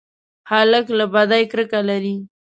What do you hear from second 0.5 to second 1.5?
هلک له بدۍ